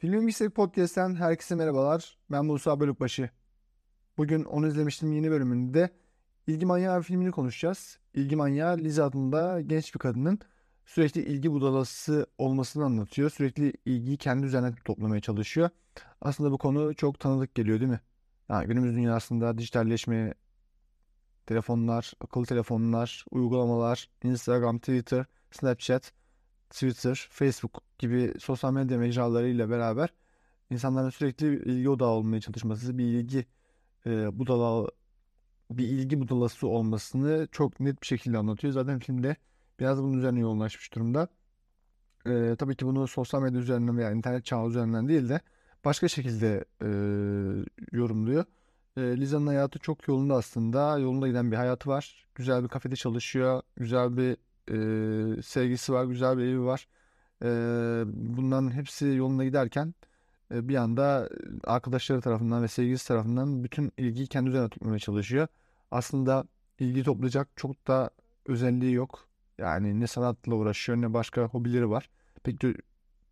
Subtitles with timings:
[0.00, 2.18] Filmin Bilgisayar Podcast'ten herkese merhabalar.
[2.30, 3.30] Ben Musa Bölükbaşı.
[4.18, 5.90] Bugün onu izlemiştim yeni bölümünde
[6.46, 7.98] İlgi Manyağı filmini konuşacağız.
[8.14, 10.38] İlgi Manyağı Liz adında genç bir kadının
[10.86, 13.30] sürekli ilgi budalası olmasını anlatıyor.
[13.30, 15.70] Sürekli ilgiyi kendi üzerine toplamaya çalışıyor.
[16.20, 18.00] Aslında bu konu çok tanıdık geliyor değil mi?
[18.48, 20.34] Yani günümüz dünyasında dijitalleşme,
[21.46, 26.12] telefonlar, akıllı telefonlar, uygulamalar, Instagram, Twitter, Snapchat,
[26.70, 30.08] Twitter, Facebook gibi sosyal medya mecralarıyla beraber
[30.70, 33.46] insanların sürekli ilgi odağı olmaya çalışması, bir ilgi
[34.06, 34.90] e, budala
[35.70, 38.72] bir ilgi budalası olmasını çok net bir şekilde anlatıyor.
[38.72, 39.36] Zaten filmde
[39.80, 41.28] biraz bunun üzerine yoğunlaşmış durumda.
[42.26, 45.40] E, tabii ki bunu sosyal medya üzerinden veya internet çağı üzerinden değil de
[45.84, 46.88] başka şekilde e,
[47.92, 48.44] yorumluyor.
[48.96, 50.98] E, Liza'nın hayatı çok yolunda aslında.
[50.98, 52.26] Yolunda giden bir hayatı var.
[52.34, 53.62] Güzel bir kafede çalışıyor.
[53.76, 54.36] Güzel bir
[55.42, 56.04] sevgisi var.
[56.04, 56.88] Güzel bir evi var.
[58.06, 59.94] Bunların hepsi yolunda giderken
[60.50, 61.28] bir anda
[61.64, 65.46] arkadaşları tarafından ve sevgilisi tarafından bütün ilgiyi kendi üzerine tutmaya çalışıyor.
[65.90, 66.44] Aslında
[66.78, 68.10] ilgi toplayacak çok da
[68.46, 69.28] özelliği yok.
[69.58, 72.10] Yani ne sanatla uğraşıyor ne başka hobileri var.
[72.42, 72.56] Pek,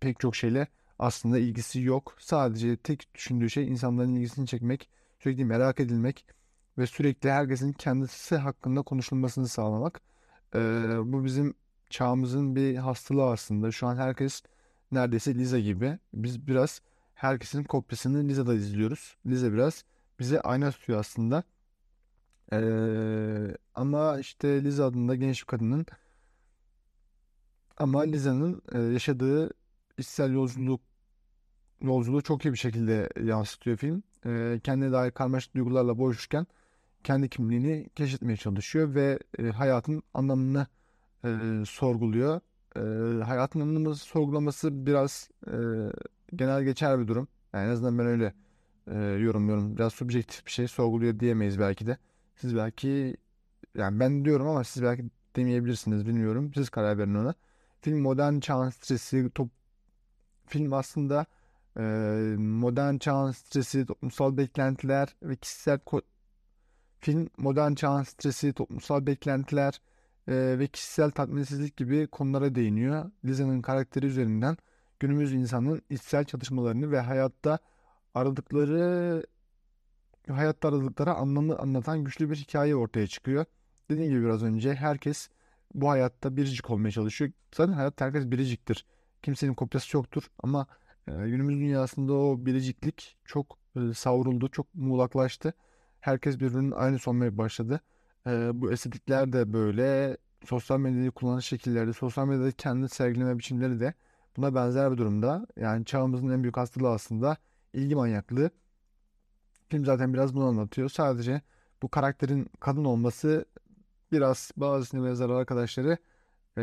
[0.00, 0.66] pek çok şeyle
[0.98, 2.14] aslında ilgisi yok.
[2.18, 6.26] Sadece tek düşündüğü şey insanların ilgisini çekmek, sürekli merak edilmek
[6.78, 10.00] ve sürekli herkesin kendisi hakkında konuşulmasını sağlamak.
[10.54, 10.58] Ee,
[11.04, 11.54] bu bizim
[11.90, 13.72] çağımızın bir hastalığı aslında.
[13.72, 14.42] Şu an herkes
[14.92, 15.98] neredeyse Liza gibi.
[16.14, 16.80] Biz biraz
[17.14, 19.16] herkesin kopyasını Liza'da izliyoruz.
[19.26, 19.84] Liza biraz
[20.20, 21.42] bize ayna tutuyor aslında.
[22.52, 25.86] Ee, ama işte Liza adında genç bir kadının
[27.76, 29.50] ama Liza'nın yaşadığı
[29.98, 30.80] içsel yolculuk
[31.82, 34.02] yolculuğu çok iyi bir şekilde yansıtıyor film.
[34.26, 36.46] E, kendine dair karmaşık duygularla boğuşurken
[37.06, 40.66] kendi kimliğini keşfetmeye çalışıyor ve e, hayatın anlamını
[41.24, 41.28] e,
[41.66, 42.40] sorguluyor.
[42.76, 45.54] E, hayatın anlamını sorgulaması biraz e,
[46.36, 47.28] genel geçer bir durum.
[47.52, 48.34] Yani en azından ben öyle
[48.86, 49.76] e, yorumluyorum.
[49.76, 51.98] Biraz subjektif bir şey sorguluyor diyemeyiz belki de.
[52.36, 53.16] Siz belki
[53.76, 55.04] yani ben diyorum ama siz belki
[55.36, 56.50] demeyebilirsiniz bilmiyorum.
[56.54, 57.34] Siz karar verin ona.
[57.80, 59.48] Film modern çağın stresi, top,
[60.46, 61.26] film aslında
[61.76, 61.82] e,
[62.38, 65.78] modern çağın stresi, toplumsal beklentiler ve kişisel
[67.00, 69.80] film modern çağın stresi, toplumsal beklentiler
[70.28, 73.10] e, ve kişisel tatminsizlik gibi konulara değiniyor.
[73.24, 74.56] Liza'nın karakteri üzerinden
[75.00, 77.58] günümüz insanın içsel çatışmalarını ve hayatta
[78.14, 79.22] aradıkları
[80.28, 83.44] hayatta aradıkları anlamı anlatan güçlü bir hikaye ortaya çıkıyor.
[83.90, 85.28] Dediğim gibi biraz önce herkes
[85.74, 87.30] bu hayatta biricik olmaya çalışıyor.
[87.54, 88.86] Zaten hayatta herkes biriciktir.
[89.22, 90.66] Kimsenin kopyası yoktur ama
[91.08, 95.54] e, günümüz dünyasında o biriciklik çok e, savruldu, çok muğlaklaştı.
[96.06, 97.80] Herkes birbirinin aynı olmaya başladı.
[98.26, 100.16] E, bu estetikler de böyle.
[100.44, 103.94] Sosyal medyayı kullanış şekilleri, sosyal medyada kendi sergileme biçimleri de
[104.36, 105.46] buna benzer bir durumda.
[105.56, 107.36] Yani çağımızın en büyük hastalığı aslında
[107.72, 108.50] ilgi manyaklığı.
[109.68, 110.88] Film zaten biraz bunu anlatıyor.
[110.88, 111.40] Sadece
[111.82, 113.44] bu karakterin kadın olması
[114.12, 115.98] biraz bazı sinema yazar arkadaşları
[116.58, 116.62] e,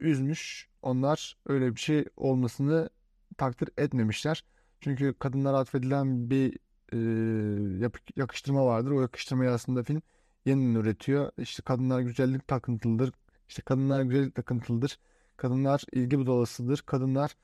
[0.00, 0.68] üzmüş.
[0.82, 2.90] Onlar öyle bir şey olmasını
[3.38, 4.44] takdir etmemişler.
[4.80, 6.58] Çünkü kadınlara atfedilen bir
[6.94, 8.90] e, yakıştırma vardır.
[8.90, 10.02] O yakıştırmayı aslında film
[10.44, 11.32] yeniden üretiyor.
[11.38, 13.12] İşte kadınlar güzellik takıntılıdır.
[13.48, 14.98] İşte kadınlar güzellik takıntılıdır.
[15.36, 16.82] Kadınlar ilgi budalasıdır.
[16.86, 17.36] Kadınlar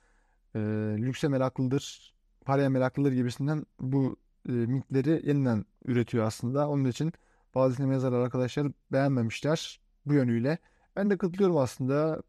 [0.55, 0.61] e,
[0.99, 2.15] lükse meraklıdır.
[2.45, 4.17] Paraya meraklıdır gibisinden bu
[4.49, 6.69] e, mitleri yeniden üretiyor aslında.
[6.69, 7.13] Onun için
[7.55, 10.59] bazı sinema yazarlar arkadaşlar beğenmemişler bu yönüyle.
[10.97, 12.23] Ben de katılıyorum aslında.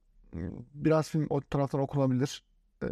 [0.73, 2.43] Biraz film o taraftan okunabilir.
[2.83, 2.87] E,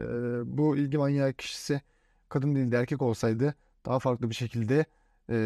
[0.57, 1.81] bu ilgi manyağı kişisi
[2.29, 3.55] kadın değil de erkek olsaydı
[3.89, 4.85] daha farklı bir şekilde
[5.29, 5.37] e,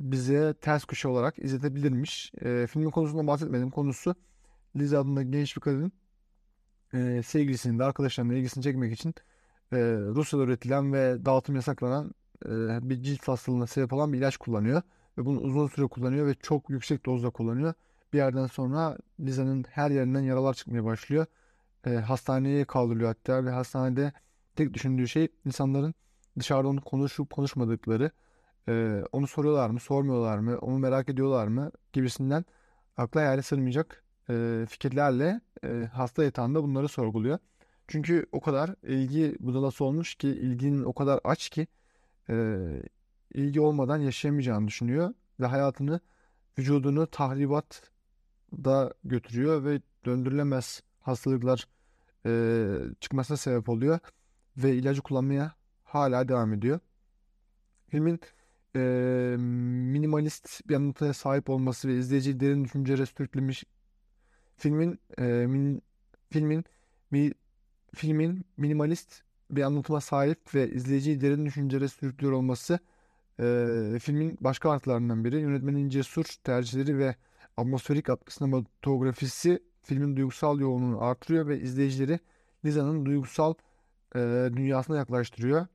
[0.00, 2.32] bize ters köşe olarak izletebilirmiş.
[2.44, 3.70] E, filmin konusundan bahsetmedim.
[3.70, 4.14] Konusu
[4.76, 5.92] Liz adında genç bir kadın
[6.94, 9.14] e, sevgilisinin de arkadaşlarının ilgisini çekmek için
[9.72, 9.76] e,
[10.14, 12.14] Rusya'da üretilen ve dağıtım yasaklanan
[12.46, 12.48] e,
[12.90, 14.82] bir cilt hastalığına sebep olan bir ilaç kullanıyor.
[15.18, 17.74] Ve bunu uzun süre kullanıyor ve çok yüksek dozda kullanıyor.
[18.12, 21.26] Bir yerden sonra Liza'nın her yerinden yaralar çıkmaya başlıyor.
[21.86, 24.12] E, hastaneye kaldırılıyor hatta ve hastanede
[24.56, 25.94] tek düşündüğü şey insanların
[26.40, 28.10] dışarıda onu konuşup konuşmadıkları,
[28.68, 32.44] e, onu soruyorlar mı, sormuyorlar mı, onu merak ediyorlar mı gibisinden
[32.96, 37.38] akla hayale sığmayacak e, fikirlerle e, hasta yatağında bunları sorguluyor.
[37.88, 41.66] Çünkü o kadar ilgi budalası olmuş ki, ilginin o kadar aç ki
[42.30, 42.56] e,
[43.34, 46.00] ilgi olmadan yaşayamayacağını düşünüyor ve hayatını,
[46.58, 47.90] vücudunu tahribat
[48.52, 51.68] da götürüyor ve döndürülemez hastalıklar
[52.26, 52.32] e,
[53.00, 53.98] çıkmasına sebep oluyor
[54.56, 55.52] ve ilacı kullanmaya
[55.94, 56.80] hala devam ediyor.
[57.88, 58.20] Filmin
[58.76, 58.80] e,
[59.38, 63.64] minimalist bir anlatıya sahip olması ve izleyiciyi derin düşüncelere sürüklemiş
[64.56, 65.82] filmin e, min,
[66.30, 66.64] filmin
[67.10, 67.32] mi,
[67.94, 72.78] filmin minimalist bir anlatıma sahip ve izleyiciyi derin düşüncelere sürüklüyor olması
[73.40, 75.40] e, filmin başka artılarından biri.
[75.40, 77.14] Yönetmenin cesur tercihleri ve
[77.56, 82.20] atmosferik sinematografisi filmin duygusal yoğunluğunu artırıyor ve izleyicileri
[82.64, 83.54] Liza'nın duygusal
[84.14, 85.66] e, dünyasına yaklaştırıyor.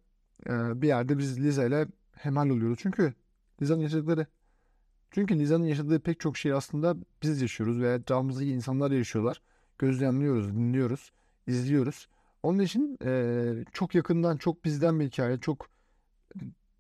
[0.49, 2.79] E, bir yerde biz Liza ile hemhal oluyoruz.
[2.81, 3.13] Çünkü
[3.61, 4.27] Liza'nın yaşadıkları
[5.11, 9.41] çünkü Liza'nın yaşadığı pek çok şey aslında biz yaşıyoruz ve etrafımızdaki insanlar yaşıyorlar.
[9.79, 11.11] Gözlemliyoruz, dinliyoruz,
[11.47, 12.07] izliyoruz.
[12.43, 15.69] Onun için e, çok yakından, çok bizden bir hikaye, çok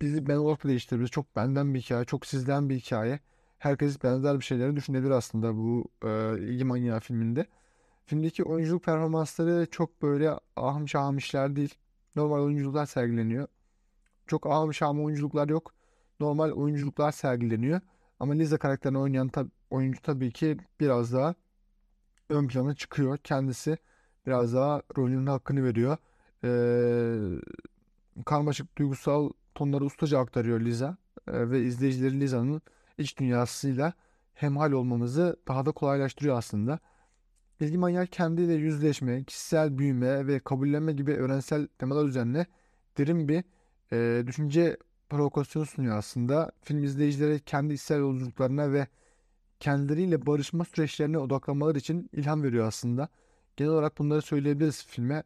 [0.01, 1.07] bizi ben olarak değiştirebilir.
[1.07, 3.19] Çok benden bir hikaye, çok sizden bir hikaye.
[3.57, 7.45] Herkes benzer bir şeyleri düşünebilir aslında bu e, İlgi Manyağı filminde.
[8.05, 11.75] Filmdeki oyunculuk performansları çok böyle ahım şahım işler değil.
[12.15, 13.47] Normal oyunculuklar sergileniyor.
[14.27, 15.73] Çok ahım şahım oyunculuklar yok.
[16.19, 17.81] Normal oyunculuklar sergileniyor.
[18.19, 21.35] Ama Liza karakterini oynayan tab oyuncu tabii ki biraz daha
[22.29, 23.17] ön plana çıkıyor.
[23.17, 23.77] Kendisi
[24.27, 25.97] biraz daha rolünün hakkını veriyor.
[26.43, 27.39] Ee,
[28.25, 30.97] karmaşık duygusal tonları ustaca aktarıyor Liza.
[31.27, 32.61] Ee, ve izleyicileri Liza'nın
[32.97, 33.93] iç dünyasıyla
[34.33, 36.79] hemhal olmamızı daha da kolaylaştırıyor aslında.
[37.59, 42.45] İlgi manyak kendiyle yüzleşme, kişisel büyüme ve kabullenme gibi öğrensel temalar üzerine
[42.97, 43.43] derin bir
[43.91, 44.77] e, düşünce
[45.09, 46.51] provokasyonu sunuyor aslında.
[46.61, 48.87] Film izleyicilere kendi içsel yolculuklarına ve
[49.59, 53.09] kendileriyle barışma süreçlerine odaklanmaları için ilham veriyor aslında.
[53.57, 55.23] Genel olarak bunları söyleyebiliriz filme.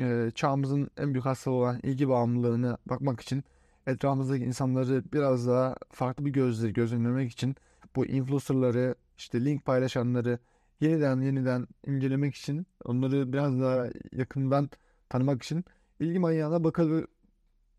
[0.00, 3.44] Ee, çağımızın en büyük hastalığı olan ilgi bağımlılığına bakmak için
[3.86, 7.56] etrafımızdaki insanları biraz daha farklı bir gözle gözlemlemek için
[7.96, 10.38] bu influencerları işte link paylaşanları
[10.80, 14.70] yeniden yeniden incelemek için onları biraz daha yakından
[15.08, 15.64] tanımak için
[16.00, 17.02] ilgi manyağına bakıl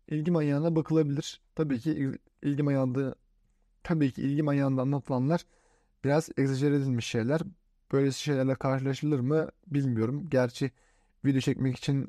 [0.08, 1.40] ilgi manyağına bakılabilir.
[1.54, 3.14] Tabii ki ilgi manyağında
[3.82, 5.40] tabii ki ilgi manyağında anlatılanlar
[6.04, 7.40] biraz egzajere edilmiş şeyler.
[7.92, 10.28] Böylesi şeylerle karşılaşılır mı bilmiyorum.
[10.30, 10.70] Gerçi
[11.24, 12.08] video çekmek için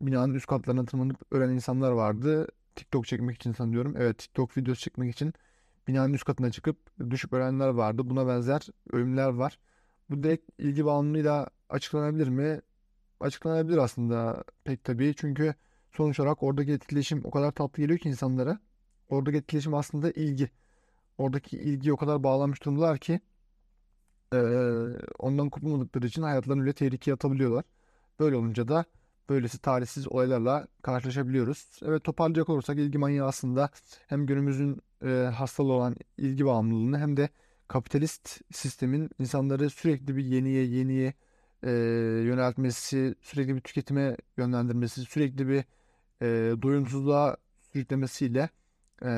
[0.00, 2.48] binanın üst katlarına tırmanıp ölen insanlar vardı.
[2.76, 3.94] TikTok çekmek için sanıyorum.
[3.98, 5.34] Evet TikTok videosu çekmek için
[5.88, 6.76] binanın üst katına çıkıp
[7.10, 8.10] düşüp ölenler vardı.
[8.10, 9.58] Buna benzer ölümler var.
[10.10, 12.60] Bu direkt ilgi bağımlılığıyla açıklanabilir mi?
[13.20, 15.14] Açıklanabilir aslında pek tabii.
[15.16, 15.54] Çünkü
[15.90, 18.58] sonuç olarak oradaki etkileşim o kadar tatlı geliyor ki insanlara.
[19.08, 20.50] Oradaki etkileşim aslında ilgi.
[21.18, 23.20] Oradaki ilgi o kadar bağlanmış durumdalar ki
[24.34, 24.38] e,
[25.18, 27.64] ondan kopamadıkları için hayatlarını öyle tehlikeye atabiliyorlar.
[28.20, 28.84] Böyle olunca da
[29.28, 31.80] böylesi talihsiz olaylarla karşılaşabiliyoruz.
[31.82, 33.70] Evet toparlayacak olursak ilgi manyağı aslında
[34.06, 37.28] hem günümüzün e, hastalığı olan ilgi bağımlılığını hem de
[37.68, 41.14] kapitalist sistemin insanları sürekli bir yeniye yeniye
[41.62, 41.70] e,
[42.24, 45.64] yöneltmesi, sürekli bir tüketime yönlendirmesi, sürekli bir
[46.22, 46.26] e,
[46.62, 47.36] doyumsuzluğa
[47.72, 48.48] sürüklemesiyle
[49.04, 49.10] e,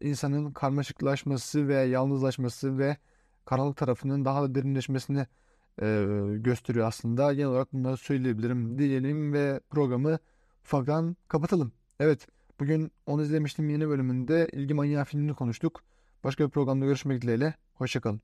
[0.00, 2.96] insanın karmaşıklaşması ve yalnızlaşması ve
[3.44, 5.26] karanlık tarafının daha da derinleşmesini
[5.82, 7.32] e, gösteriyor aslında.
[7.34, 10.18] Genel olarak bunları söyleyebilirim diyelim ve programı
[10.64, 11.72] ufaktan kapatalım.
[12.00, 12.26] Evet,
[12.60, 15.82] bugün onu izlemiştim yeni bölümünde İlgi Manyağı filmini konuştuk.
[16.24, 17.54] Başka bir programda görüşmek dileğiyle.
[17.74, 18.20] Hoşçakalın.